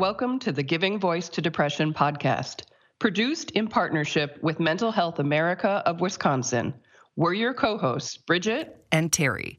welcome 0.00 0.38
to 0.38 0.50
the 0.50 0.62
Giving 0.62 0.98
Voice 0.98 1.28
to 1.28 1.42
Depression 1.42 1.92
podcast, 1.92 2.62
produced 2.98 3.50
in 3.50 3.68
partnership 3.68 4.38
with 4.40 4.58
Mental 4.58 4.90
Health 4.90 5.18
America 5.18 5.82
of 5.84 6.00
Wisconsin. 6.00 6.72
We're 7.16 7.34
your 7.34 7.52
co 7.52 7.76
hosts, 7.76 8.16
Bridget 8.16 8.82
and 8.90 9.12
Terry. 9.12 9.58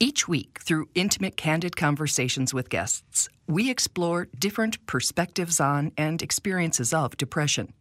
Each 0.00 0.26
week, 0.26 0.60
through 0.62 0.88
intimate, 0.94 1.36
candid 1.36 1.76
conversations 1.76 2.54
with 2.54 2.70
guests, 2.70 3.28
we 3.46 3.70
explore 3.70 4.28
different 4.38 4.86
perspectives 4.86 5.60
on 5.60 5.92
and 5.98 6.22
experiences 6.22 6.94
of 6.94 7.18
depression. 7.18 7.74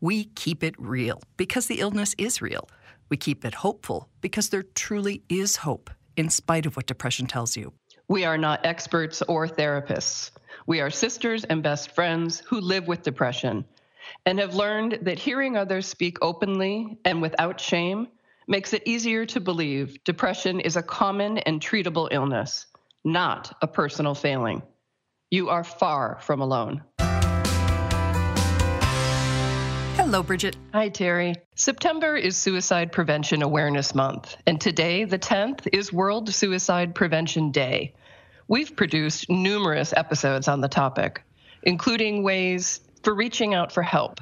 We 0.00 0.24
keep 0.34 0.64
it 0.64 0.74
real 0.78 1.22
because 1.36 1.68
the 1.68 1.78
illness 1.78 2.12
is 2.18 2.42
real. 2.42 2.68
We 3.08 3.16
keep 3.16 3.44
it 3.44 3.54
hopeful 3.54 4.08
because 4.20 4.48
there 4.48 4.64
truly 4.74 5.22
is 5.28 5.58
hope, 5.58 5.90
in 6.16 6.28
spite 6.28 6.66
of 6.66 6.74
what 6.74 6.86
depression 6.86 7.26
tells 7.26 7.56
you. 7.56 7.72
We 8.08 8.24
are 8.24 8.36
not 8.36 8.66
experts 8.66 9.22
or 9.22 9.46
therapists. 9.46 10.32
We 10.64 10.80
are 10.80 10.90
sisters 10.90 11.42
and 11.42 11.60
best 11.60 11.90
friends 11.90 12.40
who 12.46 12.60
live 12.60 12.86
with 12.86 13.02
depression 13.02 13.64
and 14.24 14.38
have 14.38 14.54
learned 14.54 15.00
that 15.02 15.18
hearing 15.18 15.56
others 15.56 15.86
speak 15.86 16.18
openly 16.22 16.98
and 17.04 17.20
without 17.20 17.60
shame 17.60 18.06
makes 18.46 18.72
it 18.72 18.82
easier 18.86 19.26
to 19.26 19.40
believe 19.40 20.04
depression 20.04 20.60
is 20.60 20.76
a 20.76 20.82
common 20.82 21.38
and 21.38 21.60
treatable 21.60 22.06
illness, 22.12 22.66
not 23.02 23.56
a 23.60 23.66
personal 23.66 24.14
failing. 24.14 24.62
You 25.32 25.48
are 25.48 25.64
far 25.64 26.18
from 26.20 26.40
alone. 26.40 26.82
Hello, 29.96 30.22
Bridget. 30.22 30.56
Hi, 30.72 30.90
Terry. 30.90 31.34
September 31.56 32.14
is 32.16 32.36
Suicide 32.36 32.92
Prevention 32.92 33.42
Awareness 33.42 33.94
Month, 33.96 34.36
and 34.46 34.60
today, 34.60 35.04
the 35.04 35.18
10th, 35.18 35.66
is 35.72 35.92
World 35.92 36.32
Suicide 36.32 36.94
Prevention 36.94 37.50
Day. 37.50 37.94
We've 38.52 38.76
produced 38.76 39.30
numerous 39.30 39.94
episodes 39.96 40.46
on 40.46 40.60
the 40.60 40.68
topic, 40.68 41.22
including 41.62 42.22
ways 42.22 42.80
for 43.02 43.14
reaching 43.14 43.54
out 43.54 43.72
for 43.72 43.82
help 43.82 44.20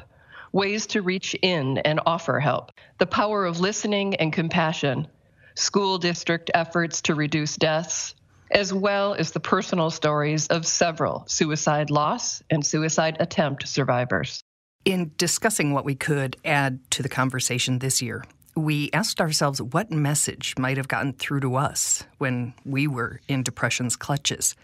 ways 0.53 0.87
to 0.87 1.03
reach 1.03 1.35
in 1.43 1.79
and 1.79 1.99
offer 2.07 2.39
help, 2.39 2.71
the 2.99 3.07
power 3.07 3.45
of 3.45 3.59
listening 3.59 4.15
and 4.15 4.33
compassion, 4.33 5.09
school 5.57 5.99
district 5.99 6.49
efforts 6.55 7.03
to 7.03 7.17
reduce 7.17 7.57
deaths, 7.57 8.15
as 8.53 8.73
well 8.73 9.15
as 9.15 9.33
the 9.33 9.41
personal 9.41 9.91
stories 9.91 10.47
of 10.47 10.65
several 10.65 11.25
suicide 11.27 11.91
loss 11.91 12.41
and 12.51 12.65
suicide 12.65 13.17
attempt 13.19 13.67
survivors. 13.67 14.45
In 14.85 15.11
discussing 15.17 15.73
what 15.73 15.85
we 15.85 15.97
could 15.97 16.37
add 16.45 16.89
to 16.93 17.03
the 17.03 17.09
conversation 17.09 17.81
this 17.81 18.01
year, 18.01 18.23
we 18.57 18.91
asked 18.93 19.21
ourselves 19.21 19.61
what 19.63 19.91
message 19.91 20.55
might 20.59 20.77
have 20.77 20.89
gotten 20.89 21.13
through 21.13 21.41
to 21.41 21.57
us 21.57 22.05
when 22.19 22.55
we 22.65 22.87
were 22.87 23.21
in 23.29 23.43
depression's 23.43 23.97
clutches. 23.97 24.55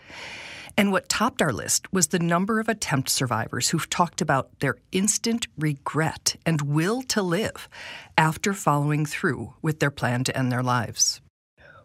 And 0.79 0.93
what 0.93 1.09
topped 1.09 1.41
our 1.41 1.53
list 1.53 1.91
was 1.93 2.09
the 2.09 2.19
number 2.19 2.61
of 2.61 2.69
attempt 2.69 3.09
survivors 3.09 3.71
who've 3.71 3.89
talked 3.89 4.21
about 4.21 4.59
their 4.61 4.77
instant 4.93 5.47
regret 5.57 6.37
and 6.45 6.61
will 6.61 7.03
to 7.05 7.23
live 7.23 7.69
after 8.19 8.53
following 8.53 9.07
through 9.07 9.55
with 9.63 9.81
their 9.81 9.91
plan 9.91 10.25
to 10.25 10.37
end 10.37 10.53
their 10.53 10.63
lives. 10.63 11.23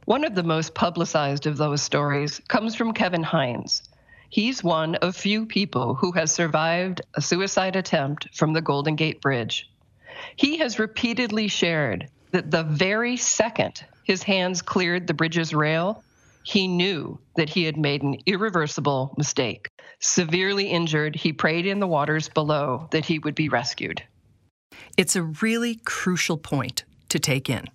One 0.06 0.26
of 0.26 0.36
the 0.36 0.44
most 0.44 0.74
publicized 0.74 1.48
of 1.48 1.56
those 1.56 1.82
stories 1.82 2.42
comes 2.50 2.76
from 2.76 2.94
Kevin 2.94 3.24
Hines. 3.24 3.84
He's 4.30 4.64
one 4.64 4.96
of 4.96 5.16
few 5.16 5.46
people 5.46 5.96
who 5.96 6.12
has 6.14 6.32
survived 6.32 7.02
a 7.14 7.22
suicide 7.22 7.78
attempt 7.78 8.28
from 8.36 8.52
the 8.52 8.62
Golden 8.62 8.96
Gate 8.96 9.22
Bridge. 9.22 9.71
He 10.36 10.58
has 10.58 10.80
repeatedly 10.80 11.48
shared 11.48 12.10
that 12.32 12.52
the 12.52 12.64
very 12.64 13.18
second 13.18 13.84
his 14.04 14.24
hands 14.24 14.62
cleared 14.62 15.08
the 15.08 15.14
bridge's 15.14 15.54
rail, 15.54 16.04
he 16.44 16.68
knew 16.68 17.20
that 17.36 17.50
he 17.50 17.64
had 17.64 17.78
made 17.78 18.02
an 18.02 18.18
irreversible 18.26 19.14
mistake. 19.18 19.70
Severely 20.00 20.68
injured, 20.70 21.16
he 21.16 21.32
prayed 21.32 21.66
in 21.66 21.80
the 21.80 21.88
waters 21.88 22.28
below 22.28 22.88
that 22.92 23.06
he 23.06 23.20
would 23.20 23.36
be 23.36 23.50
rescued. 23.50 24.04
It's 24.98 25.16
a 25.16 25.24
really 25.24 25.76
crucial 25.86 26.38
point 26.38 26.84
to 27.10 27.20
take 27.20 27.50
in. 27.50 27.66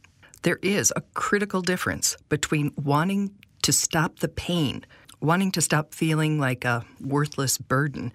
There 0.43 0.59
is 0.63 0.93
a 0.95 1.01
critical 1.15 1.63
difference 1.63 2.17
between 2.29 2.73
wanting 2.77 3.33
to 3.63 3.73
stop 3.73 4.19
the 4.19 4.29
pain, 4.29 4.85
wanting 5.21 5.53
to 5.53 5.61
stop 5.61 5.95
feeling 5.95 6.39
like 6.39 6.65
a 6.65 6.85
worthless 7.01 7.59
burden, 7.59 8.13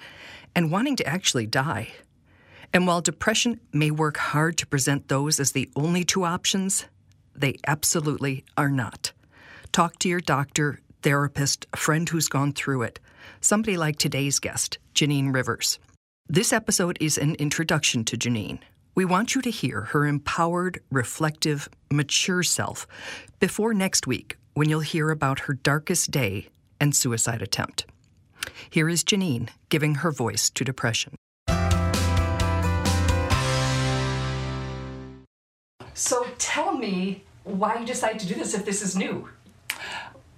and 0.56 0.72
wanting 0.72 0.96
to 0.98 1.08
actually 1.08 1.48
die. 1.48 1.90
And 2.74 2.88
while 2.88 3.02
depression 3.02 3.60
may 3.74 3.92
work 3.92 4.18
hard 4.18 4.58
to 4.58 4.68
present 4.68 5.08
those 5.08 5.40
as 5.40 5.52
the 5.52 5.70
only 5.76 6.04
two 6.04 6.24
options, 6.24 6.86
they 7.36 7.56
absolutely 7.68 8.46
are 8.58 8.70
not. 8.70 9.12
Talk 9.72 10.00
to 10.00 10.10
your 10.10 10.22
doctor, 10.22 10.80
therapist, 11.02 11.66
friend 11.76 12.08
who's 12.08 12.28
gone 12.28 12.54
through 12.54 12.84
it, 12.84 13.00
somebody 13.42 13.78
like 13.78 13.98
today's 13.98 14.40
guest, 14.40 14.78
Janine 14.94 15.34
Rivers. 15.34 15.80
This 16.28 16.54
episode 16.54 16.98
is 17.02 17.18
an 17.18 17.36
introduction 17.36 18.06
to 18.06 18.18
Janine. 18.18 18.60
We 18.96 19.06
want 19.06 19.36
you 19.36 19.42
to 19.42 19.52
hear 19.52 19.82
her 19.82 20.06
empowered, 20.06 20.82
reflective, 20.92 21.70
mature 21.92 22.44
self 22.44 22.88
before 23.40 23.74
next 23.74 24.08
week 24.08 24.38
when 24.54 24.70
you'll 24.70 24.82
hear 24.82 25.12
about 25.12 25.40
her 25.42 25.54
darkest 25.54 26.12
day 26.12 26.48
and 26.80 26.96
suicide 26.96 27.42
attempt. 27.42 27.86
Here 28.70 28.90
is 28.90 29.04
Janine 29.04 29.50
giving 29.70 29.96
her 29.96 30.12
voice 30.12 30.50
to 30.52 30.64
depression. 30.64 31.16
Tell 36.42 36.74
me 36.74 37.24
why 37.44 37.80
you 37.80 37.86
decided 37.86 38.20
to 38.20 38.28
do 38.28 38.36
this 38.36 38.54
if 38.54 38.66
this 38.66 38.82
is 38.82 38.96
new. 38.96 39.30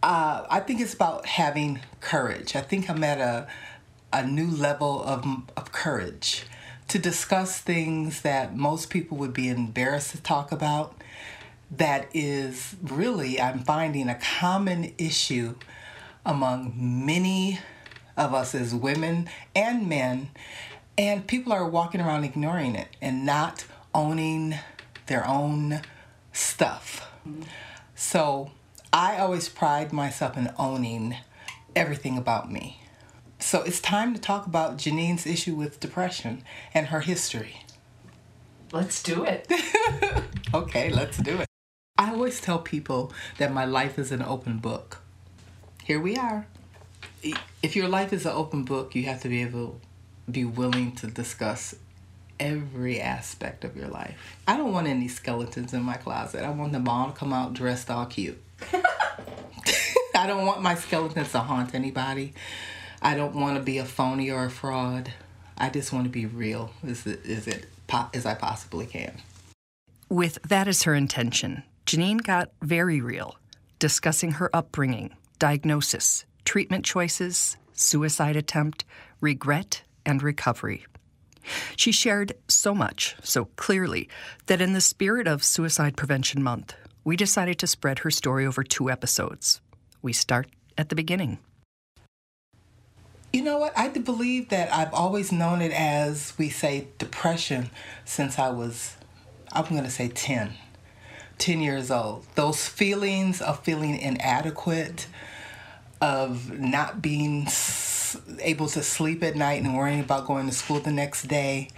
Uh, 0.04 0.46
I 0.50 0.60
think 0.60 0.82
it's 0.82 0.94
about 0.94 1.26
having 1.26 1.80
courage. 2.02 2.56
I 2.56 2.62
think 2.62 2.90
I'm 2.90 3.04
at 3.04 3.20
a, 3.20 3.48
a 4.12 4.28
new 4.28 4.48
level 4.48 5.02
of, 5.02 5.26
of 5.56 5.72
courage 5.72 6.44
to 6.90 7.00
discuss 7.00 7.60
things 7.60 8.22
that 8.22 8.56
most 8.56 8.90
people 8.90 9.18
would 9.18 9.34
be 9.34 9.48
embarrassed 9.48 10.12
to 10.12 10.22
talk 10.22 10.52
about. 10.52 11.02
That 11.72 12.10
is 12.14 12.76
really, 12.84 13.40
I'm 13.40 13.60
finding 13.60 14.10
a 14.10 14.20
common 14.20 14.94
issue 14.98 15.56
among 16.26 16.74
many 16.78 17.60
of 18.18 18.34
us 18.34 18.54
as 18.54 18.76
women 18.76 19.30
and 19.56 19.88
men, 19.88 20.30
and 20.98 21.26
people 21.26 21.54
are 21.54 21.68
walking 21.68 22.02
around 22.02 22.26
ignoring 22.26 22.76
it 22.76 22.90
and 23.02 23.26
not 23.26 23.66
owning 23.96 24.56
their 25.08 25.26
own 25.28 25.82
stuff. 26.34 27.10
Mm-hmm. 27.28 27.44
So, 27.96 28.52
I 28.92 29.18
always 29.18 29.50
pride 29.50 29.94
myself 29.94 30.38
in 30.38 30.52
owning 30.60 31.16
everything 31.76 32.18
about 32.18 32.52
me. 32.52 32.84
So 33.40 33.62
it's 33.64 33.82
time 33.82 34.14
to 34.14 34.22
talk 34.22 34.46
about 34.46 34.78
Janine's 34.78 35.28
issue 35.28 35.56
with 35.56 35.80
depression 35.80 36.44
and 36.74 36.88
her 36.88 37.02
history. 37.02 37.66
Let's 38.72 39.04
do 39.04 39.26
it. 39.26 39.52
okay, 40.54 40.90
let's 40.90 41.18
do 41.18 41.40
it. 41.40 41.48
I 41.98 42.12
always 42.12 42.40
tell 42.40 42.60
people 42.60 43.12
that 43.38 43.52
my 43.52 43.66
life 43.66 44.00
is 44.00 44.12
an 44.12 44.22
open 44.22 44.60
book. 44.60 45.02
Here 45.84 46.00
we 46.00 46.16
are. 46.16 46.48
If 47.62 47.76
your 47.76 47.88
life 47.88 48.14
is 48.14 48.26
an 48.26 48.32
open 48.32 48.64
book, 48.64 48.96
you 48.96 49.04
have 49.04 49.22
to 49.24 49.30
be 49.30 49.42
able 49.42 49.82
be 50.32 50.46
willing 50.46 50.94
to 50.94 51.08
discuss 51.08 51.76
every 52.40 53.00
aspect 53.00 53.64
of 53.64 53.76
your 53.76 53.88
life. 53.88 54.38
I 54.48 54.58
don't 54.58 54.72
want 54.72 54.88
any 54.88 55.08
skeletons 55.08 55.74
in 55.74 55.84
my 55.84 55.96
closet. 55.96 56.44
I 56.44 56.50
want 56.50 56.72
them 56.72 56.88
all 56.88 57.08
to 57.08 57.14
come 57.14 57.34
out 57.34 57.54
dressed 57.54 57.90
all 57.90 58.06
cute. 58.06 58.42
I 60.16 60.28
don't 60.28 60.46
want 60.46 60.62
my 60.62 60.76
skeletons 60.76 61.32
to 61.32 61.40
haunt 61.40 61.74
anybody. 61.74 62.34
I 63.02 63.16
don't 63.16 63.36
want 63.36 63.58
to 63.58 63.64
be 63.64 63.78
a 63.78 63.86
phony 63.86 64.32
or 64.32 64.46
a 64.46 64.50
fraud. 64.50 65.12
I 65.58 65.70
just 65.70 65.92
want 65.92 66.06
to 66.06 66.10
be 66.10 66.26
real 66.26 66.72
as 66.86 67.06
as, 67.06 67.48
it, 67.48 67.68
as 68.14 68.26
I 68.26 68.34
possibly 68.34 68.86
can. 68.86 69.18
With 70.10 70.40
that 70.44 70.68
as 70.68 70.84
her 70.84 70.96
intention, 70.96 71.64
Janine 71.86 72.24
got 72.24 72.52
very 72.62 73.02
real, 73.02 73.38
discussing 73.80 74.34
her 74.34 74.50
upbringing, 74.56 75.16
diagnosis, 75.40 76.26
treatment 76.46 76.86
choices, 76.86 77.58
suicide 77.74 78.36
attempt, 78.36 78.86
regret, 79.20 79.82
and 80.06 80.22
recovery. 80.22 80.86
She 81.76 81.92
shared 81.92 82.34
so 82.48 82.74
much, 82.74 83.16
so 83.24 83.46
clearly, 83.56 84.10
that 84.46 84.62
in 84.62 84.74
the 84.74 84.82
spirit 84.82 85.28
of 85.28 85.44
Suicide 85.44 85.98
Prevention 85.98 86.42
Month, 86.42 86.76
we 87.04 87.16
decided 87.16 87.60
to 87.60 87.68
spread 87.68 88.00
her 88.00 88.12
story 88.12 88.46
over 88.46 88.64
two 88.64 88.90
episodes. 88.90 89.62
We 90.02 90.14
start 90.14 90.48
at 90.78 90.90
the 90.90 90.96
beginning. 90.96 91.40
You 93.34 93.42
know 93.42 93.58
what? 93.58 93.74
I 93.76 93.88
believe 93.88 94.50
that 94.50 94.72
I've 94.72 94.94
always 94.94 95.32
known 95.32 95.62
it 95.62 95.72
as 95.72 96.34
we 96.38 96.50
say 96.50 96.88
depression 97.00 97.72
since 98.06 98.38
I 98.38 98.50
was, 98.50 98.96
I'm 99.52 99.66
going 99.66 99.84
to 99.84 99.90
say 99.90 100.08
10, 100.08 100.54
10 101.40 101.60
years 101.60 101.90
old. 101.90 102.28
Those 102.36 102.68
feelings 102.68 103.42
of 103.42 103.64
feeling 103.64 103.98
inadequate, 103.98 105.08
of 106.00 106.60
not 106.60 107.02
being 107.02 107.48
able 108.40 108.68
to 108.70 108.84
sleep 108.84 109.24
at 109.24 109.36
night 109.36 109.62
and 109.64 109.76
worrying 109.76 110.00
about 110.02 110.26
going 110.28 110.48
to 110.48 110.54
school 110.54 110.80
the 110.80 110.92
next 110.92 111.24
day, 111.28 111.70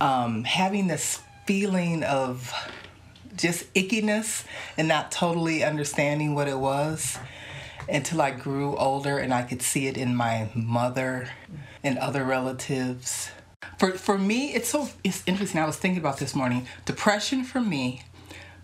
um, 0.00 0.44
having 0.44 0.86
this 0.88 1.20
feeling 1.46 2.04
of 2.04 2.52
just 3.36 3.72
ickiness 3.74 4.44
and 4.76 4.88
not 4.88 5.10
totally 5.10 5.64
understanding 5.64 6.34
what 6.34 6.48
it 6.48 6.58
was. 6.58 7.18
until 7.88 8.20
I 8.22 8.30
grew 8.30 8.76
older 8.76 9.18
and 9.18 9.32
I 9.34 9.42
could 9.42 9.62
see 9.62 9.86
it 9.86 9.96
in 9.96 10.14
my 10.14 10.48
mother 10.54 11.30
and 11.82 11.98
other 11.98 12.24
relatives. 12.24 13.30
For 13.78 13.92
for 13.92 14.18
me, 14.18 14.54
it's 14.54 14.68
so 14.68 14.88
it's 15.04 15.22
interesting. 15.26 15.60
I 15.60 15.66
was 15.66 15.76
thinking 15.76 16.00
about 16.00 16.18
this 16.18 16.34
morning. 16.34 16.66
Depression 16.84 17.44
for 17.44 17.60
me 17.60 18.02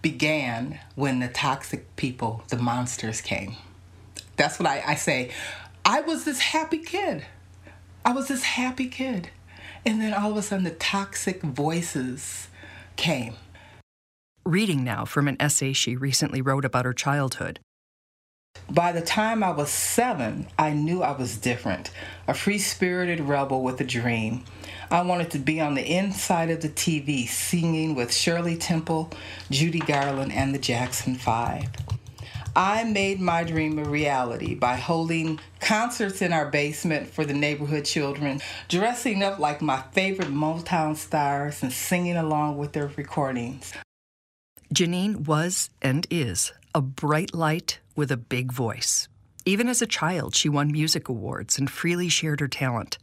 began 0.02 0.78
when 0.94 1.18
the 1.20 1.28
toxic 1.28 1.96
people, 1.96 2.42
the 2.48 2.56
monsters 2.58 3.20
came. 3.20 3.56
That's 4.36 4.58
what 4.60 4.68
I, 4.68 4.82
I 4.86 4.94
say. 4.94 5.32
I 5.90 6.02
was 6.02 6.24
this 6.24 6.40
happy 6.40 6.80
kid. 6.80 7.24
I 8.04 8.12
was 8.12 8.28
this 8.28 8.42
happy 8.42 8.88
kid. 8.88 9.30
And 9.86 10.02
then 10.02 10.12
all 10.12 10.32
of 10.32 10.36
a 10.36 10.42
sudden 10.42 10.64
the 10.64 10.72
toxic 10.72 11.40
voices 11.40 12.48
came. 12.96 13.32
Reading 14.44 14.84
now 14.84 15.06
from 15.06 15.28
an 15.28 15.38
essay 15.40 15.72
she 15.72 15.96
recently 15.96 16.42
wrote 16.42 16.66
about 16.66 16.84
her 16.84 16.92
childhood. 16.92 17.60
By 18.68 18.92
the 18.92 19.00
time 19.00 19.42
I 19.42 19.50
was 19.50 19.70
seven, 19.70 20.48
I 20.58 20.74
knew 20.74 21.02
I 21.02 21.12
was 21.12 21.38
different, 21.38 21.90
a 22.26 22.34
free 22.34 22.58
spirited 22.58 23.20
rebel 23.20 23.62
with 23.62 23.80
a 23.80 23.84
dream. 23.84 24.44
I 24.90 25.00
wanted 25.00 25.30
to 25.30 25.38
be 25.38 25.58
on 25.58 25.72
the 25.72 25.90
inside 25.90 26.50
of 26.50 26.60
the 26.60 26.68
TV 26.68 27.26
singing 27.26 27.94
with 27.94 28.12
Shirley 28.12 28.58
Temple, 28.58 29.10
Judy 29.50 29.78
Garland, 29.78 30.32
and 30.32 30.54
the 30.54 30.58
Jackson 30.58 31.14
Five. 31.14 31.70
I 32.58 32.82
made 32.82 33.20
my 33.20 33.44
dream 33.44 33.78
a 33.78 33.84
reality 33.84 34.56
by 34.56 34.74
holding 34.74 35.38
concerts 35.60 36.22
in 36.22 36.32
our 36.32 36.50
basement 36.50 37.08
for 37.08 37.24
the 37.24 37.32
neighborhood 37.32 37.84
children, 37.84 38.40
dressing 38.68 39.22
up 39.22 39.38
like 39.38 39.62
my 39.62 39.84
favorite 39.92 40.32
Motown 40.32 40.96
stars, 40.96 41.62
and 41.62 41.72
singing 41.72 42.16
along 42.16 42.58
with 42.58 42.72
their 42.72 42.88
recordings. 42.96 43.72
Janine 44.74 45.28
was 45.28 45.70
and 45.80 46.08
is 46.10 46.52
a 46.74 46.80
bright 46.80 47.32
light 47.32 47.78
with 47.94 48.10
a 48.10 48.16
big 48.16 48.50
voice. 48.50 49.06
Even 49.46 49.68
as 49.68 49.80
a 49.80 49.86
child, 49.86 50.34
she 50.34 50.48
won 50.48 50.72
music 50.72 51.08
awards 51.08 51.58
and 51.58 51.70
freely 51.70 52.08
shared 52.08 52.40
her 52.40 52.48
talent. 52.48 52.98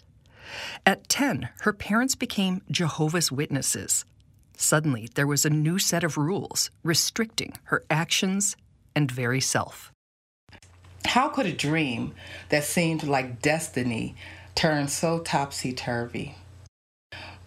At 0.85 1.07
10, 1.07 1.47
her 1.61 1.71
parents 1.71 2.15
became 2.15 2.61
Jehovah's 2.69 3.31
Witnesses. 3.31 4.03
Suddenly, 4.57 5.07
there 5.15 5.25
was 5.25 5.45
a 5.45 5.49
new 5.49 5.79
set 5.79 6.03
of 6.03 6.17
rules 6.17 6.71
restricting 6.83 7.53
her 7.65 7.85
actions 7.89 8.57
and 8.95 9.11
very 9.11 9.41
self. 9.41 9.91
How 11.05 11.29
could 11.29 11.45
a 11.45 11.53
dream 11.53 12.13
that 12.49 12.63
seemed 12.63 13.03
like 13.03 13.41
destiny 13.41 14.15
turn 14.55 14.87
so 14.87 15.19
topsy 15.19 15.73
turvy? 15.73 16.35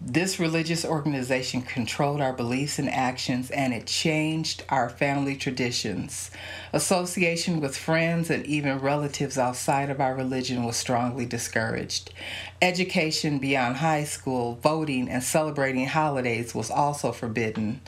This 0.01 0.39
religious 0.39 0.85
organization 0.85 1.61
controlled 1.61 2.21
our 2.21 2.31
beliefs 2.31 2.79
and 2.79 2.89
actions, 2.89 3.51
and 3.51 3.73
it 3.73 3.85
changed 3.85 4.63
our 4.69 4.87
family 4.89 5.35
traditions. 5.35 6.31
Association 6.71 7.59
with 7.59 7.77
friends 7.77 8.29
and 8.29 8.45
even 8.45 8.79
relatives 8.79 9.37
outside 9.37 9.89
of 9.89 9.99
our 9.99 10.15
religion 10.15 10.63
was 10.63 10.77
strongly 10.77 11.25
discouraged. 11.25 12.13
Education 12.61 13.39
beyond 13.39 13.75
high 13.75 14.05
school, 14.05 14.55
voting, 14.63 15.09
and 15.09 15.21
celebrating 15.21 15.87
holidays 15.87 16.55
was 16.55 16.71
also 16.71 17.11
forbidden. 17.11 17.81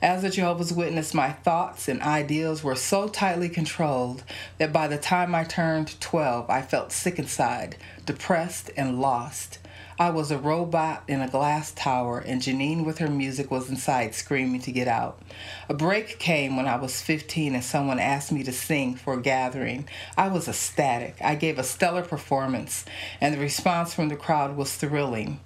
As 0.00 0.22
a 0.22 0.30
Jehovah's 0.30 0.72
Witness, 0.72 1.12
my 1.12 1.32
thoughts 1.32 1.88
and 1.88 2.00
ideals 2.00 2.62
were 2.62 2.76
so 2.76 3.08
tightly 3.08 3.48
controlled 3.48 4.22
that 4.58 4.72
by 4.72 4.86
the 4.86 4.98
time 4.98 5.34
I 5.34 5.42
turned 5.42 6.00
12, 6.00 6.48
I 6.48 6.62
felt 6.62 6.92
sick 6.92 7.18
inside, 7.18 7.74
depressed, 8.04 8.70
and 8.76 9.00
lost. 9.00 9.58
I 9.98 10.10
was 10.10 10.30
a 10.30 10.36
robot 10.36 11.04
in 11.08 11.22
a 11.22 11.28
glass 11.28 11.72
tower, 11.72 12.18
and 12.18 12.42
Janine, 12.42 12.84
with 12.84 12.98
her 12.98 13.08
music, 13.08 13.50
was 13.50 13.70
inside 13.70 14.14
screaming 14.14 14.60
to 14.62 14.72
get 14.72 14.88
out. 14.88 15.22
A 15.70 15.74
break 15.74 16.18
came 16.18 16.54
when 16.54 16.68
I 16.68 16.76
was 16.76 17.00
15 17.00 17.54
and 17.54 17.64
someone 17.64 17.98
asked 17.98 18.30
me 18.30 18.42
to 18.42 18.52
sing 18.52 18.94
for 18.96 19.14
a 19.14 19.22
gathering. 19.22 19.88
I 20.14 20.28
was 20.28 20.48
ecstatic. 20.48 21.16
I 21.22 21.34
gave 21.34 21.58
a 21.58 21.64
stellar 21.64 22.02
performance, 22.02 22.84
and 23.22 23.34
the 23.34 23.38
response 23.38 23.94
from 23.94 24.08
the 24.08 24.16
crowd 24.16 24.54
was 24.54 24.74
thrilling. 24.76 25.40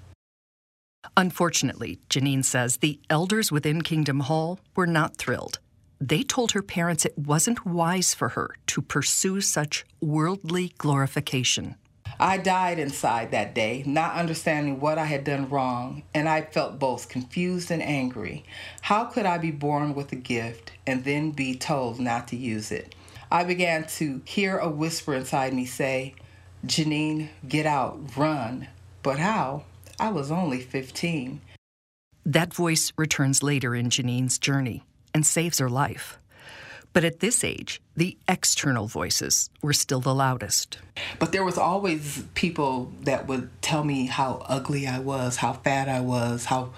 Unfortunately, 1.16 2.00
Janine 2.08 2.44
says 2.44 2.78
the 2.78 2.98
elders 3.08 3.52
within 3.52 3.82
Kingdom 3.82 4.20
Hall 4.20 4.58
were 4.74 4.86
not 4.86 5.16
thrilled. 5.16 5.60
They 6.00 6.24
told 6.24 6.52
her 6.52 6.62
parents 6.62 7.04
it 7.04 7.16
wasn't 7.16 7.64
wise 7.64 8.14
for 8.14 8.30
her 8.30 8.56
to 8.66 8.82
pursue 8.82 9.40
such 9.42 9.84
worldly 10.00 10.72
glorification. 10.76 11.76
I 12.22 12.36
died 12.36 12.78
inside 12.78 13.30
that 13.30 13.54
day, 13.54 13.82
not 13.86 14.14
understanding 14.14 14.78
what 14.78 14.98
I 14.98 15.06
had 15.06 15.24
done 15.24 15.48
wrong, 15.48 16.02
and 16.12 16.28
I 16.28 16.42
felt 16.42 16.78
both 16.78 17.08
confused 17.08 17.70
and 17.70 17.82
angry. 17.82 18.44
How 18.82 19.04
could 19.04 19.24
I 19.24 19.38
be 19.38 19.50
born 19.50 19.94
with 19.94 20.12
a 20.12 20.16
gift 20.16 20.72
and 20.86 21.02
then 21.02 21.30
be 21.30 21.54
told 21.54 21.98
not 21.98 22.28
to 22.28 22.36
use 22.36 22.70
it? 22.70 22.94
I 23.32 23.44
began 23.44 23.86
to 23.96 24.20
hear 24.26 24.58
a 24.58 24.68
whisper 24.68 25.14
inside 25.14 25.54
me 25.54 25.64
say, 25.64 26.14
Janine, 26.66 27.30
get 27.48 27.64
out, 27.64 28.14
run. 28.14 28.68
But 29.02 29.18
how? 29.18 29.64
I 29.98 30.10
was 30.10 30.30
only 30.30 30.60
15. 30.60 31.40
That 32.26 32.52
voice 32.52 32.92
returns 32.98 33.42
later 33.42 33.74
in 33.74 33.88
Janine's 33.88 34.38
journey 34.38 34.84
and 35.14 35.24
saves 35.24 35.58
her 35.58 35.70
life. 35.70 36.19
But 36.92 37.04
at 37.04 37.20
this 37.20 37.44
age, 37.44 37.80
the 37.96 38.16
external 38.26 38.88
voices 38.88 39.48
were 39.62 39.72
still 39.72 40.00
the 40.00 40.14
loudest. 40.14 40.78
But 41.18 41.30
there 41.30 41.44
was 41.44 41.56
always 41.56 42.24
people 42.34 42.92
that 43.02 43.28
would 43.28 43.50
tell 43.62 43.84
me 43.84 44.06
how 44.06 44.44
ugly 44.48 44.86
I 44.86 44.98
was, 44.98 45.36
how 45.36 45.52
fat 45.52 45.88
I 45.88 46.00
was, 46.00 46.46
how 46.46 46.72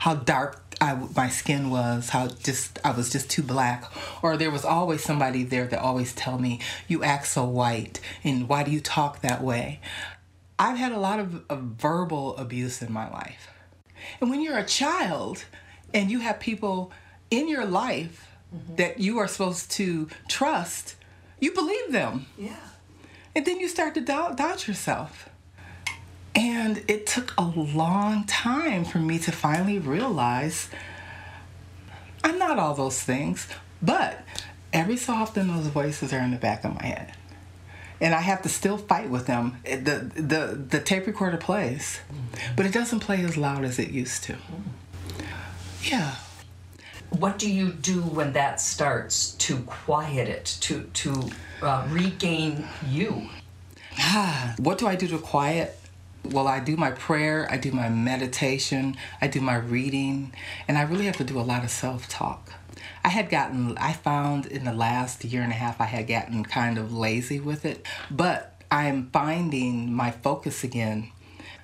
how 0.00 0.14
dark 0.14 0.62
I, 0.80 0.94
my 1.14 1.28
skin 1.28 1.70
was, 1.70 2.10
how 2.10 2.28
just 2.28 2.78
I 2.84 2.92
was 2.92 3.10
just 3.10 3.28
too 3.28 3.42
black. 3.42 3.84
Or 4.22 4.36
there 4.36 4.50
was 4.50 4.64
always 4.64 5.02
somebody 5.02 5.44
there 5.44 5.66
that 5.66 5.80
always 5.80 6.14
tell 6.14 6.38
me, 6.38 6.60
"You 6.86 7.02
act 7.02 7.26
so 7.26 7.44
white, 7.44 8.00
and 8.24 8.48
why 8.48 8.62
do 8.62 8.70
you 8.70 8.80
talk 8.80 9.20
that 9.20 9.42
way?" 9.42 9.80
I've 10.58 10.78
had 10.78 10.92
a 10.92 10.98
lot 10.98 11.20
of, 11.20 11.44
of 11.48 11.60
verbal 11.78 12.36
abuse 12.36 12.80
in 12.82 12.92
my 12.92 13.08
life, 13.10 13.48
and 14.20 14.30
when 14.30 14.40
you're 14.40 14.58
a 14.58 14.64
child 14.64 15.44
and 15.92 16.10
you 16.10 16.20
have 16.20 16.40
people 16.40 16.90
in 17.30 17.48
your 17.48 17.64
life 17.64 18.27
mm-hmm. 18.54 18.76
that 18.76 18.98
you 18.98 19.18
are 19.18 19.28
supposed 19.28 19.70
to 19.72 20.08
trust, 20.28 20.96
you 21.40 21.52
believe 21.52 21.92
them. 21.92 22.26
Yeah. 22.36 22.56
And 23.34 23.44
then 23.46 23.60
you 23.60 23.68
start 23.68 23.94
to 23.94 24.00
doubt, 24.00 24.36
doubt 24.36 24.66
yourself. 24.66 25.28
And 26.34 26.84
it 26.88 27.06
took 27.06 27.34
a 27.36 27.42
long 27.42 28.24
time 28.26 28.84
for 28.84 28.98
me 28.98 29.18
to 29.20 29.32
finally 29.32 29.78
realize 29.78 30.68
I'm 32.22 32.38
not 32.38 32.58
all 32.58 32.74
those 32.74 33.02
things, 33.02 33.48
but 33.80 34.24
every 34.72 34.96
so 34.96 35.14
often 35.14 35.48
those 35.48 35.66
voices 35.66 36.12
are 36.12 36.20
in 36.20 36.30
the 36.30 36.36
back 36.36 36.64
of 36.64 36.74
my 36.74 36.84
head. 36.84 37.12
And 38.00 38.14
I 38.14 38.20
have 38.20 38.42
to 38.42 38.48
still 38.48 38.78
fight 38.78 39.10
with 39.10 39.26
them. 39.26 39.58
The, 39.64 40.10
the, 40.14 40.66
the 40.68 40.80
tape 40.80 41.06
recorder 41.06 41.36
plays, 41.36 42.00
mm-hmm. 42.12 42.54
but 42.54 42.66
it 42.66 42.72
doesn't 42.72 43.00
play 43.00 43.24
as 43.24 43.36
loud 43.36 43.64
as 43.64 43.78
it 43.78 43.90
used 43.90 44.22
to. 44.24 44.34
Mm. 44.34 44.62
Yeah 45.82 46.14
what 47.10 47.38
do 47.38 47.50
you 47.50 47.70
do 47.72 48.02
when 48.02 48.32
that 48.34 48.60
starts 48.60 49.32
to 49.34 49.58
quiet 49.62 50.28
it, 50.28 50.44
to 50.60 50.82
to 50.94 51.30
uh, 51.62 51.86
regain 51.90 52.66
you? 52.88 53.28
what 54.58 54.78
do 54.78 54.86
I 54.86 54.94
do 54.94 55.08
to 55.08 55.18
quiet? 55.18 55.78
Well, 56.24 56.46
I 56.46 56.60
do 56.60 56.76
my 56.76 56.90
prayer, 56.90 57.48
I 57.50 57.56
do 57.56 57.72
my 57.72 57.88
meditation, 57.88 58.96
I 59.20 59.28
do 59.28 59.40
my 59.40 59.56
reading, 59.56 60.34
and 60.66 60.76
I 60.76 60.82
really 60.82 61.06
have 61.06 61.16
to 61.18 61.24
do 61.24 61.38
a 61.38 61.42
lot 61.42 61.64
of 61.64 61.70
self 61.70 62.08
talk. 62.08 62.52
I 63.04 63.08
had 63.08 63.30
gotten, 63.30 63.78
I 63.78 63.92
found 63.92 64.46
in 64.46 64.64
the 64.64 64.74
last 64.74 65.24
year 65.24 65.42
and 65.42 65.52
a 65.52 65.54
half, 65.54 65.80
I 65.80 65.86
had 65.86 66.06
gotten 66.06 66.44
kind 66.44 66.76
of 66.76 66.92
lazy 66.92 67.40
with 67.40 67.64
it, 67.64 67.86
but 68.10 68.60
I'm 68.70 69.08
finding 69.10 69.92
my 69.92 70.10
focus 70.10 70.62
again 70.62 71.10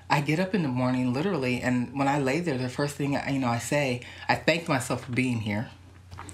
I 0.09 0.21
get 0.21 0.39
up 0.39 0.53
in 0.53 0.61
the 0.61 0.69
morning 0.69 1.13
literally, 1.13 1.61
and 1.61 1.97
when 1.97 2.07
I 2.07 2.19
lay 2.19 2.39
there, 2.39 2.57
the 2.57 2.69
first 2.69 2.95
thing 2.95 3.13
you 3.13 3.39
know 3.39 3.47
I 3.47 3.59
say, 3.59 4.01
I 4.29 4.35
thank 4.35 4.67
myself 4.67 5.05
for 5.05 5.11
being 5.11 5.41
here. 5.41 5.69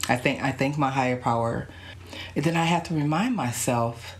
I 0.09 0.17
thank 0.17 0.41
I 0.43 0.51
thank 0.51 0.77
my 0.77 0.89
higher 0.89 1.17
power, 1.17 1.67
and 2.35 2.43
then 2.43 2.57
I 2.57 2.65
have 2.65 2.83
to 2.83 2.93
remind 2.93 3.35
myself 3.35 4.17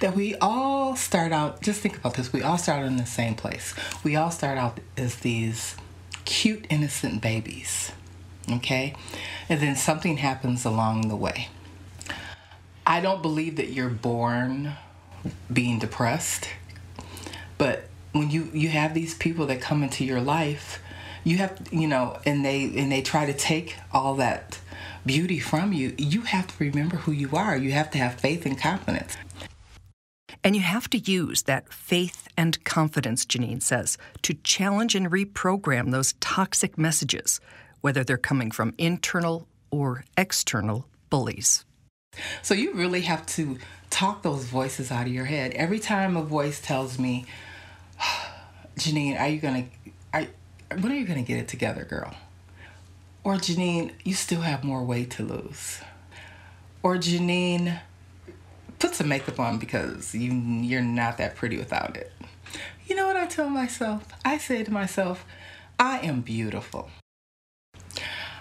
that 0.00 0.14
we 0.14 0.34
all 0.36 0.96
start 0.96 1.32
out. 1.32 1.62
Just 1.62 1.80
think 1.80 1.96
about 1.96 2.14
this: 2.14 2.32
we 2.32 2.42
all 2.42 2.58
start 2.58 2.80
out 2.80 2.86
in 2.86 2.96
the 2.96 3.06
same 3.06 3.34
place. 3.34 3.74
We 4.04 4.16
all 4.16 4.30
start 4.30 4.58
out 4.58 4.80
as 4.96 5.16
these 5.16 5.76
cute, 6.24 6.66
innocent 6.68 7.22
babies, 7.22 7.92
okay, 8.50 8.94
and 9.48 9.60
then 9.60 9.76
something 9.76 10.18
happens 10.18 10.64
along 10.64 11.08
the 11.08 11.16
way. 11.16 11.48
I 12.86 13.00
don't 13.00 13.22
believe 13.22 13.56
that 13.56 13.70
you're 13.70 13.88
born 13.88 14.72
being 15.52 15.78
depressed, 15.78 16.48
when 18.12 18.30
you 18.30 18.50
you 18.52 18.68
have 18.68 18.94
these 18.94 19.14
people 19.14 19.46
that 19.46 19.60
come 19.60 19.82
into 19.82 20.04
your 20.04 20.20
life 20.20 20.80
you 21.24 21.36
have 21.36 21.60
you 21.70 21.86
know 21.86 22.18
and 22.24 22.44
they 22.44 22.64
and 22.76 22.90
they 22.90 23.02
try 23.02 23.26
to 23.26 23.34
take 23.34 23.76
all 23.92 24.14
that 24.14 24.58
beauty 25.04 25.38
from 25.38 25.72
you 25.72 25.94
you 25.96 26.22
have 26.22 26.46
to 26.46 26.64
remember 26.64 26.96
who 26.96 27.12
you 27.12 27.30
are. 27.34 27.56
You 27.56 27.72
have 27.72 27.90
to 27.92 27.98
have 27.98 28.14
faith 28.14 28.46
and 28.46 28.58
confidence. 28.58 29.16
And 30.42 30.56
you 30.56 30.62
have 30.62 30.88
to 30.90 30.98
use 30.98 31.42
that 31.42 31.72
faith 31.72 32.28
and 32.36 32.62
confidence 32.64 33.26
janine 33.26 33.62
says 33.62 33.98
to 34.22 34.34
challenge 34.34 34.94
and 34.94 35.10
reprogram 35.10 35.90
those 35.90 36.14
toxic 36.20 36.78
messages 36.78 37.40
whether 37.82 38.04
they're 38.04 38.18
coming 38.18 38.50
from 38.50 38.74
internal 38.78 39.46
or 39.70 40.04
external 40.16 40.86
bullies. 41.10 41.64
So 42.42 42.54
you 42.54 42.74
really 42.74 43.02
have 43.02 43.24
to 43.26 43.58
talk 43.88 44.22
those 44.22 44.44
voices 44.44 44.90
out 44.90 45.06
of 45.06 45.12
your 45.12 45.26
head. 45.26 45.52
Every 45.52 45.78
time 45.78 46.16
a 46.16 46.22
voice 46.22 46.60
tells 46.60 46.98
me, 46.98 47.26
Janine, 48.80 49.20
are 49.20 49.28
you 49.28 49.40
gonna, 49.40 49.66
are, 50.14 50.24
when 50.80 50.90
are 50.90 50.94
you 50.94 51.06
gonna 51.06 51.20
get 51.20 51.38
it 51.38 51.48
together, 51.48 51.84
girl? 51.84 52.14
Or 53.22 53.34
Janine, 53.34 53.92
you 54.04 54.14
still 54.14 54.40
have 54.40 54.64
more 54.64 54.82
weight 54.82 55.10
to 55.12 55.22
lose. 55.22 55.80
Or 56.82 56.96
Janine, 56.96 57.78
put 58.78 58.94
some 58.94 59.08
makeup 59.08 59.38
on 59.38 59.58
because 59.58 60.14
you 60.14 60.32
you're 60.32 60.80
not 60.80 61.18
that 61.18 61.36
pretty 61.36 61.58
without 61.58 61.94
it. 61.98 62.10
You 62.86 62.96
know 62.96 63.06
what 63.06 63.16
I 63.16 63.26
tell 63.26 63.50
myself? 63.50 64.04
I 64.24 64.38
say 64.38 64.64
to 64.64 64.72
myself, 64.72 65.26
I 65.78 65.98
am 65.98 66.22
beautiful. 66.22 66.88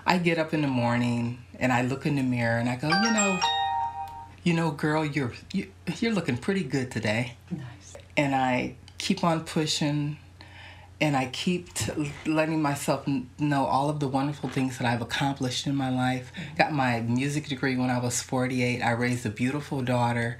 I 0.05 0.19
get 0.19 0.37
up 0.37 0.53
in 0.53 0.61
the 0.61 0.69
morning 0.69 1.39
and 1.59 1.73
I 1.73 1.81
look 1.81 2.05
in 2.05 2.15
the 2.15 2.23
mirror 2.23 2.59
and 2.59 2.69
I 2.69 2.77
go, 2.77 2.87
you 2.87 3.11
know, 3.11 3.39
you 4.43 4.53
know, 4.53 4.71
girl, 4.71 5.05
you're 5.05 5.33
you, 5.51 5.67
are 5.89 5.93
you 5.95 6.11
are 6.11 6.13
looking 6.13 6.37
pretty 6.37 6.63
good 6.63 6.91
today. 6.91 7.35
Nice. 7.51 7.97
And 8.15 8.33
I 8.33 8.75
keep 8.97 9.23
on 9.23 9.43
pushing 9.43 10.17
and 11.01 11.15
I 11.15 11.27
keep 11.27 11.73
t- 11.73 12.11
letting 12.25 12.61
myself 12.61 13.07
know 13.39 13.65
all 13.65 13.89
of 13.89 13.99
the 13.99 14.07
wonderful 14.07 14.49
things 14.49 14.77
that 14.77 14.87
I've 14.87 15.01
accomplished 15.01 15.65
in 15.65 15.75
my 15.75 15.89
life. 15.89 16.31
Got 16.57 16.73
my 16.73 17.01
music 17.01 17.47
degree 17.47 17.77
when 17.77 17.89
I 17.89 17.99
was 17.99 18.21
48. 18.21 18.81
I 18.81 18.91
raised 18.91 19.25
a 19.25 19.29
beautiful 19.29 19.81
daughter. 19.81 20.37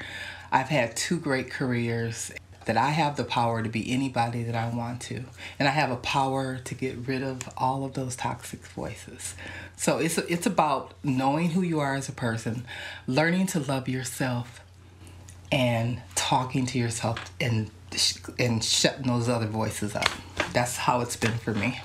I've 0.51 0.70
had 0.70 0.96
two 0.96 1.20
great 1.20 1.50
careers. 1.50 2.32
That 2.66 2.78
I 2.78 2.89
have 2.89 3.16
the 3.16 3.24
power 3.24 3.63
to 3.63 3.70
be 3.70 3.92
anybody 3.92 4.44
that 4.44 4.54
I 4.54 4.70
want 4.70 5.01
to, 5.04 5.24
and 5.58 5.68
I 5.68 5.72
have 5.72 5.89
a 5.89 5.96
power 5.96 6.60
to 6.60 6.75
get 6.75 7.08
rid 7.08 7.24
of 7.24 7.50
all 7.58 7.84
of 7.84 7.94
those 7.94 8.16
toxic 8.16 8.63
voices. 8.63 9.34
So 9.75 9.98
it's 9.98 10.20
it's 10.20 10.46
about 10.46 10.94
knowing 11.04 11.51
who 11.51 11.63
you 11.63 11.80
are 11.80 11.96
as 11.96 12.10
a 12.10 12.12
person, 12.12 12.66
learning 13.08 13.48
to 13.48 13.60
love 13.60 13.89
yourself, 13.89 14.62
and 15.51 16.04
talking 16.13 16.68
to 16.68 16.78
yourself 16.78 17.32
and 17.42 17.72
and 18.38 18.63
shutting 18.63 19.08
those 19.08 19.29
other 19.29 19.48
voices 19.48 19.96
up. 19.96 20.10
That's 20.53 20.77
how 20.77 21.01
it's 21.01 21.15
been 21.15 21.38
for 21.38 21.53
me. 21.53 21.79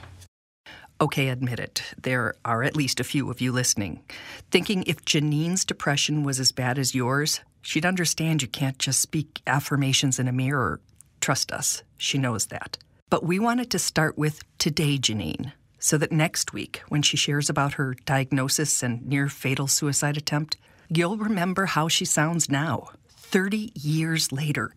Okay, 1.00 1.28
admit 1.28 1.58
it. 1.58 1.82
There 2.00 2.34
are 2.44 2.62
at 2.62 2.76
least 2.76 3.00
a 3.00 3.04
few 3.04 3.30
of 3.30 3.40
you 3.40 3.50
listening. 3.52 4.02
Thinking 4.50 4.84
if 4.86 5.04
Janine's 5.04 5.64
depression 5.64 6.22
was 6.22 6.38
as 6.38 6.52
bad 6.52 6.78
as 6.78 6.94
yours, 6.94 7.40
she'd 7.62 7.84
understand 7.84 8.42
you 8.42 8.48
can't 8.48 8.78
just 8.78 9.00
speak 9.00 9.42
affirmations 9.46 10.18
in 10.18 10.28
a 10.28 10.32
mirror. 10.32 10.80
Trust 11.20 11.50
us, 11.50 11.82
she 11.98 12.16
knows 12.16 12.46
that. 12.46 12.78
But 13.10 13.24
we 13.24 13.38
wanted 13.38 13.70
to 13.72 13.78
start 13.78 14.16
with 14.16 14.42
Today, 14.58 14.96
Janine, 14.96 15.52
so 15.78 15.98
that 15.98 16.12
next 16.12 16.52
week, 16.52 16.82
when 16.88 17.02
she 17.02 17.16
shares 17.16 17.50
about 17.50 17.74
her 17.74 17.96
diagnosis 18.06 18.82
and 18.82 19.04
near 19.06 19.28
fatal 19.28 19.66
suicide 19.66 20.16
attempt, 20.16 20.56
you'll 20.88 21.16
remember 21.16 21.66
how 21.66 21.88
she 21.88 22.04
sounds 22.04 22.48
now, 22.48 22.90
30 23.08 23.72
years 23.74 24.30
later 24.30 24.72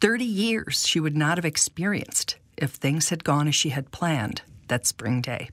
30 0.00 0.24
years 0.24 0.86
she 0.86 0.98
would 0.98 1.16
not 1.16 1.36
have 1.36 1.44
experienced 1.44 2.36
if 2.56 2.70
things 2.70 3.10
had 3.10 3.22
gone 3.22 3.46
as 3.46 3.54
she 3.54 3.68
had 3.68 3.90
planned 3.90 4.40
that 4.68 4.86
spring 4.86 5.20
day. 5.20 5.50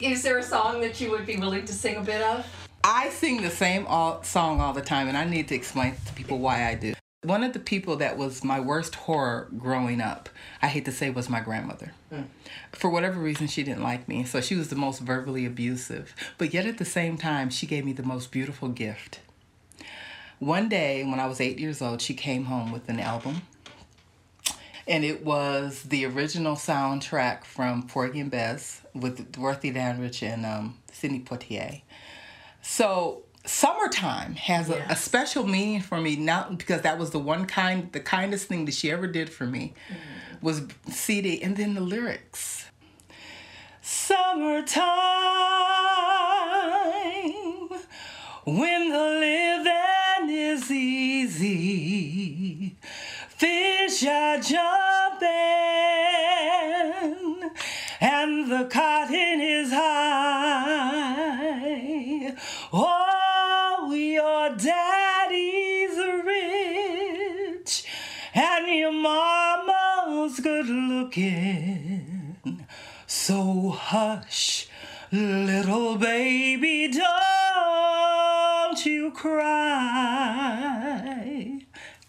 Is 0.00 0.24
there 0.24 0.38
a 0.38 0.42
song 0.42 0.80
that 0.80 1.00
you 1.00 1.12
would 1.12 1.26
be 1.26 1.36
willing 1.36 1.64
to 1.66 1.72
sing 1.72 1.96
a 1.96 2.00
bit 2.00 2.22
of? 2.22 2.44
I 2.82 3.10
sing 3.10 3.40
the 3.40 3.50
same 3.50 3.86
all, 3.86 4.20
song 4.24 4.60
all 4.60 4.72
the 4.72 4.82
time, 4.82 5.06
and 5.06 5.16
I 5.16 5.24
need 5.24 5.46
to 5.48 5.54
explain 5.54 5.94
to 6.06 6.12
people 6.14 6.40
why 6.40 6.66
I 6.66 6.74
do. 6.74 6.94
One 7.22 7.44
of 7.44 7.52
the 7.52 7.60
people 7.60 7.94
that 7.96 8.18
was 8.18 8.42
my 8.42 8.58
worst 8.58 8.96
horror 8.96 9.46
growing 9.56 10.00
up, 10.00 10.28
I 10.60 10.66
hate 10.66 10.84
to 10.86 10.92
say, 10.92 11.10
was 11.10 11.28
my 11.28 11.38
grandmother. 11.38 11.92
Mm. 12.12 12.26
For 12.72 12.90
whatever 12.90 13.20
reason, 13.20 13.46
she 13.46 13.62
didn't 13.62 13.84
like 13.84 14.08
me, 14.08 14.24
so 14.24 14.40
she 14.40 14.56
was 14.56 14.70
the 14.70 14.76
most 14.76 14.98
verbally 14.98 15.46
abusive. 15.46 16.16
But 16.36 16.52
yet 16.52 16.66
at 16.66 16.78
the 16.78 16.84
same 16.84 17.16
time, 17.16 17.48
she 17.48 17.68
gave 17.68 17.84
me 17.84 17.92
the 17.92 18.02
most 18.02 18.32
beautiful 18.32 18.70
gift. 18.70 19.20
One 20.40 20.68
day, 20.68 21.04
when 21.04 21.20
I 21.20 21.26
was 21.26 21.40
eight 21.40 21.60
years 21.60 21.80
old, 21.80 22.02
she 22.02 22.14
came 22.14 22.46
home 22.46 22.72
with 22.72 22.88
an 22.88 22.98
album 22.98 23.42
and 24.86 25.04
it 25.04 25.24
was 25.24 25.82
the 25.84 26.04
original 26.04 26.56
soundtrack 26.56 27.44
from 27.44 27.86
Porgy 27.86 28.20
and 28.20 28.30
Bess 28.30 28.82
with 28.94 29.32
Dorothy 29.32 29.70
Dandridge 29.70 30.22
and 30.22 30.44
um, 30.44 30.78
Sidney 30.92 31.20
Poitier. 31.20 31.82
So 32.62 33.22
summertime 33.44 34.34
has 34.34 34.70
a, 34.70 34.74
yes. 34.74 34.92
a, 34.92 34.96
special 34.96 35.46
meaning 35.46 35.80
for 35.80 36.00
me 36.00 36.14
not 36.14 36.58
because 36.58 36.82
that 36.82 36.98
was 36.98 37.10
the 37.10 37.18
one 37.18 37.44
kind 37.44 37.90
the 37.92 38.00
kindest 38.00 38.46
thing 38.46 38.64
that 38.66 38.74
she 38.74 38.90
ever 38.90 39.08
did 39.08 39.28
for 39.28 39.46
me 39.46 39.74
mm-hmm. 39.88 40.46
was 40.46 40.62
cd 40.88 41.42
and 41.42 41.56
then 41.56 41.74
the 41.74 41.80
lyrics 41.80 42.66
summertime 43.80 45.31
Fish 53.92 54.08
are 54.08 54.40
jumping 54.40 55.28
and 58.00 58.50
the 58.50 58.66
cotton 58.70 59.40
is 59.42 59.70
high. 59.70 59.92
Oh, 62.72 63.92
your 63.92 64.56
daddy's 64.56 65.98
rich 66.24 67.84
and 68.34 68.66
your 68.78 68.92
mama's 68.92 70.40
good 70.40 70.68
looking. 70.68 72.66
So 73.06 73.76
hush, 73.76 74.68
little 75.10 75.98
baby, 75.98 76.88
don't 76.90 77.02
you 78.86 79.10
cry 79.10 80.62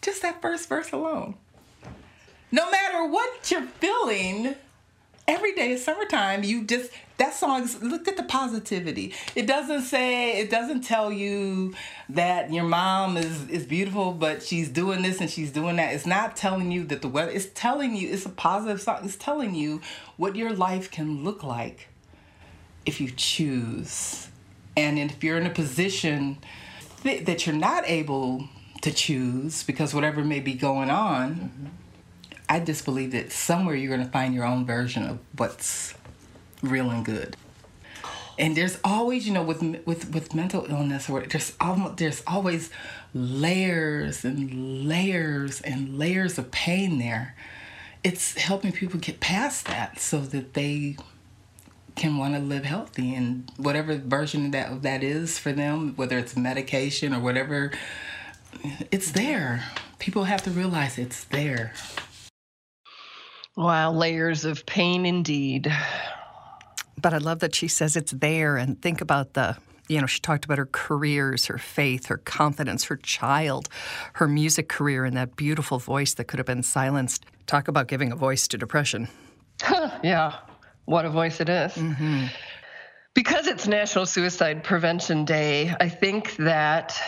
just 0.01 0.21
that 0.21 0.41
first 0.41 0.69
verse 0.69 0.93
alone. 0.93 1.35
No 2.53 2.69
matter 2.69 3.03
what 3.07 3.49
you're 3.49 3.63
feeling, 3.63 4.53
every 5.27 5.55
day 5.55 5.71
is 5.71 5.83
summertime. 5.83 6.43
You 6.43 6.63
just 6.65 6.91
that 7.17 7.33
song's 7.33 7.81
look 7.81 8.07
at 8.07 8.15
the 8.15 8.21
positivity. 8.21 9.11
It 9.33 9.47
doesn't 9.47 9.81
say 9.81 10.39
it 10.39 10.51
doesn't 10.51 10.81
tell 10.81 11.11
you 11.11 11.73
that 12.09 12.53
your 12.53 12.65
mom 12.65 13.17
is 13.17 13.49
is 13.49 13.65
beautiful, 13.65 14.11
but 14.11 14.43
she's 14.43 14.69
doing 14.69 15.01
this 15.01 15.19
and 15.19 15.31
she's 15.31 15.51
doing 15.51 15.77
that. 15.77 15.95
It's 15.95 16.05
not 16.05 16.35
telling 16.35 16.71
you 16.71 16.83
that 16.85 17.01
the 17.01 17.07
weather. 17.07 17.31
It's 17.31 17.47
telling 17.55 17.95
you 17.95 18.13
it's 18.13 18.27
a 18.27 18.29
positive 18.29 18.79
song. 18.79 18.99
It's 19.03 19.15
telling 19.15 19.55
you 19.55 19.81
what 20.17 20.35
your 20.35 20.53
life 20.53 20.91
can 20.91 21.23
look 21.23 21.43
like 21.43 21.87
if 22.85 23.01
you 23.01 23.09
choose, 23.09 24.27
and 24.77 24.99
if 24.99 25.23
you're 25.23 25.39
in 25.39 25.47
a 25.47 25.49
position 25.49 26.37
that 27.01 27.47
you're 27.47 27.55
not 27.55 27.89
able 27.89 28.47
to 28.81 28.91
choose 28.91 29.63
because 29.63 29.95
whatever 29.95 30.23
may 30.23 30.39
be 30.39 30.53
going 30.53 30.91
on, 30.91 31.35
mm-hmm. 31.35 31.67
I 32.53 32.59
just 32.59 32.85
believe 32.85 33.13
that 33.13 33.31
somewhere 33.31 33.73
you're 33.73 33.89
going 33.89 34.05
to 34.05 34.11
find 34.11 34.31
your 34.31 34.45
own 34.45 34.63
version 34.63 35.01
of 35.09 35.17
what's 35.37 35.95
real 36.61 36.91
and 36.91 37.03
good. 37.03 37.35
And 38.37 38.55
there's 38.55 38.77
always, 38.83 39.25
you 39.25 39.33
know, 39.33 39.41
with 39.41 39.63
with 39.87 40.13
with 40.13 40.35
mental 40.35 40.67
illness, 40.69 41.09
or 41.09 41.21
there's 41.21 41.53
almost 41.59 41.97
there's 41.97 42.21
always 42.27 42.69
layers 43.15 44.23
and 44.23 44.87
layers 44.87 45.61
and 45.61 45.97
layers 45.97 46.37
of 46.37 46.51
pain 46.51 46.99
there. 46.99 47.35
It's 48.03 48.37
helping 48.37 48.71
people 48.71 48.99
get 48.99 49.19
past 49.19 49.65
that 49.65 49.99
so 49.99 50.19
that 50.19 50.53
they 50.53 50.97
can 51.95 52.17
want 52.17 52.35
to 52.35 52.39
live 52.39 52.65
healthy 52.65 53.15
and 53.15 53.51
whatever 53.57 53.97
version 53.97 54.51
that 54.51 54.83
that 54.83 55.01
is 55.01 55.39
for 55.39 55.53
them, 55.53 55.93
whether 55.95 56.19
it's 56.19 56.37
medication 56.37 57.15
or 57.15 57.19
whatever 57.19 57.71
it's 58.91 59.11
there. 59.11 59.63
People 59.97 60.25
have 60.25 60.43
to 60.43 60.51
realize 60.51 60.99
it's 60.99 61.23
there. 61.23 61.73
Wow, 63.55 63.91
layers 63.91 64.45
of 64.45 64.65
pain 64.65 65.05
indeed. 65.05 65.71
But 66.99 67.13
I 67.13 67.17
love 67.17 67.39
that 67.39 67.53
she 67.53 67.67
says 67.67 67.95
it's 67.95 68.11
there 68.11 68.57
and 68.57 68.81
think 68.81 69.01
about 69.01 69.33
the 69.33 69.57
you 69.89 69.99
know, 69.99 70.07
she 70.07 70.19
talked 70.21 70.45
about 70.45 70.57
her 70.57 70.69
careers, 70.71 71.45
her 71.47 71.57
faith, 71.57 72.05
her 72.05 72.17
confidence, 72.17 72.85
her 72.85 72.95
child, 72.95 73.67
her 74.13 74.27
music 74.27 74.69
career, 74.69 75.03
and 75.03 75.17
that 75.17 75.35
beautiful 75.35 75.77
voice 75.77 76.13
that 76.13 76.25
could 76.25 76.39
have 76.39 76.45
been 76.45 76.63
silenced. 76.63 77.25
Talk 77.47 77.67
about 77.67 77.87
giving 77.87 78.11
a 78.11 78.15
voice 78.15 78.47
to 78.49 78.57
depression. 78.57 79.09
yeah, 80.03 80.37
what 80.85 81.05
a 81.05 81.09
voice 81.09 81.41
it 81.41 81.49
is. 81.49 81.73
Mm-hmm. 81.73 82.27
Because 83.13 83.47
it's 83.47 83.67
National 83.67 84.05
Suicide 84.05 84.63
Prevention 84.63 85.25
Day, 85.25 85.75
I 85.79 85.89
think 85.89 86.35
that 86.37 86.99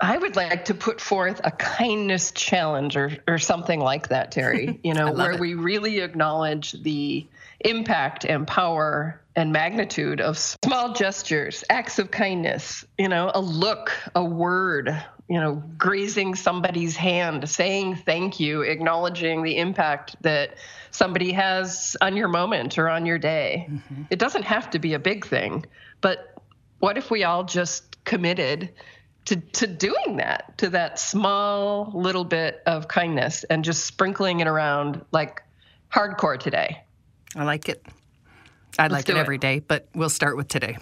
I 0.00 0.16
would 0.16 0.36
like 0.36 0.66
to 0.66 0.74
put 0.74 1.00
forth 1.00 1.40
a 1.42 1.50
kindness 1.50 2.30
challenge 2.30 2.96
or, 2.96 3.16
or 3.26 3.38
something 3.38 3.80
like 3.80 4.08
that, 4.08 4.30
Terry, 4.30 4.78
you 4.84 4.94
know, 4.94 5.12
where 5.12 5.32
it. 5.32 5.40
we 5.40 5.54
really 5.54 6.00
acknowledge 6.00 6.72
the 6.72 7.26
impact 7.60 8.24
and 8.24 8.46
power 8.46 9.20
and 9.34 9.52
magnitude 9.52 10.20
of 10.20 10.38
small 10.38 10.92
gestures, 10.92 11.64
acts 11.68 11.98
of 11.98 12.10
kindness, 12.10 12.84
you 12.96 13.08
know, 13.08 13.30
a 13.34 13.40
look, 13.40 13.92
a 14.14 14.24
word, 14.24 14.96
you 15.28 15.40
know, 15.40 15.62
grazing 15.76 16.34
somebody's 16.36 16.96
hand, 16.96 17.48
saying 17.48 17.96
thank 17.96 18.38
you, 18.38 18.62
acknowledging 18.62 19.42
the 19.42 19.56
impact 19.58 20.16
that 20.22 20.56
somebody 20.92 21.32
has 21.32 21.96
on 22.00 22.16
your 22.16 22.28
moment 22.28 22.78
or 22.78 22.88
on 22.88 23.04
your 23.04 23.18
day. 23.18 23.66
Mm-hmm. 23.68 24.02
It 24.10 24.18
doesn't 24.20 24.44
have 24.44 24.70
to 24.70 24.78
be 24.78 24.94
a 24.94 24.98
big 24.98 25.26
thing, 25.26 25.66
but 26.00 26.40
what 26.78 26.96
if 26.96 27.10
we 27.10 27.24
all 27.24 27.44
just 27.44 28.04
committed 28.04 28.70
to, 29.28 29.36
to 29.36 29.66
doing 29.66 30.16
that, 30.16 30.56
to 30.58 30.70
that 30.70 30.98
small 30.98 31.90
little 31.94 32.24
bit 32.24 32.62
of 32.66 32.88
kindness 32.88 33.44
and 33.44 33.62
just 33.62 33.84
sprinkling 33.84 34.40
it 34.40 34.46
around 34.46 35.04
like 35.12 35.42
hardcore 35.92 36.38
today. 36.38 36.82
I 37.36 37.44
like 37.44 37.68
it. 37.68 37.84
I 38.78 38.86
like 38.86 39.04
do 39.04 39.12
it 39.12 39.16
it. 39.16 39.20
every 39.20 39.38
day, 39.38 39.58
but 39.58 39.86
we'll 39.94 40.08
start 40.08 40.36
with 40.36 40.48
today. 40.48 40.78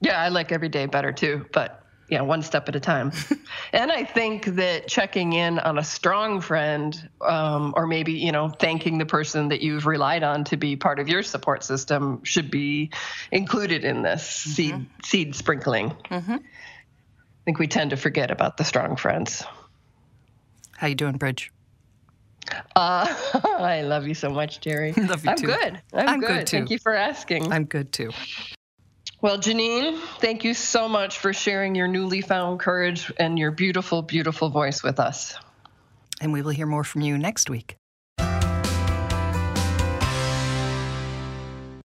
Yeah, 0.00 0.20
I 0.20 0.28
like 0.28 0.52
every 0.52 0.68
day 0.68 0.86
better 0.86 1.12
too, 1.12 1.44
but 1.52 1.82
yeah, 2.08 2.22
one 2.22 2.40
step 2.42 2.68
at 2.68 2.76
a 2.76 2.80
time. 2.80 3.12
and 3.72 3.90
I 3.90 4.04
think 4.04 4.44
that 4.44 4.86
checking 4.86 5.32
in 5.32 5.58
on 5.58 5.76
a 5.76 5.84
strong 5.84 6.40
friend, 6.40 7.10
um, 7.20 7.74
or 7.76 7.86
maybe 7.86 8.12
you 8.12 8.32
know 8.32 8.48
thanking 8.48 8.98
the 8.98 9.06
person 9.06 9.48
that 9.48 9.60
you've 9.60 9.86
relied 9.86 10.22
on 10.22 10.44
to 10.44 10.56
be 10.56 10.76
part 10.76 10.98
of 10.98 11.08
your 11.08 11.22
support 11.22 11.64
system, 11.64 12.22
should 12.22 12.50
be 12.50 12.90
included 13.32 13.84
in 13.84 14.02
this 14.02 14.24
seed 14.24 14.86
seed 15.02 15.34
sprinkling. 15.34 15.94
I 16.10 16.38
think 17.46 17.58
we 17.60 17.68
tend 17.68 17.90
to 17.90 17.96
forget 17.96 18.30
about 18.30 18.56
the 18.56 18.64
strong 18.64 18.96
friends. 18.96 19.44
How 20.76 20.88
you 20.88 20.96
doing, 20.96 21.16
Bridge? 21.16 21.52
Uh, 22.74 23.06
I 23.44 23.82
love 23.82 24.06
you 24.06 24.14
so 24.14 24.30
much, 24.30 24.60
Jerry. 24.60 24.92
Love 24.96 25.24
you 25.24 25.30
I'm 25.30 25.36
too. 25.36 25.46
good. 25.46 25.80
I'm, 25.92 26.08
I'm 26.08 26.20
good. 26.20 26.28
good, 26.28 26.46
too. 26.48 26.56
Thank 26.58 26.70
you 26.70 26.78
for 26.78 26.94
asking. 26.94 27.52
I'm 27.52 27.64
good 27.64 27.92
too. 27.92 28.10
Well, 29.20 29.38
Janine, 29.38 29.98
thank 30.20 30.44
you 30.44 30.54
so 30.54 30.88
much 30.88 31.18
for 31.18 31.32
sharing 31.32 31.74
your 31.74 31.88
newly 31.88 32.20
found 32.20 32.60
courage 32.60 33.10
and 33.18 33.38
your 33.38 33.50
beautiful, 33.50 34.02
beautiful 34.02 34.50
voice 34.50 34.82
with 34.82 35.00
us. 35.00 35.36
And 36.20 36.32
we 36.32 36.42
will 36.42 36.50
hear 36.50 36.66
more 36.66 36.84
from 36.84 37.00
you 37.00 37.16
next 37.16 37.48
week. 37.48 37.76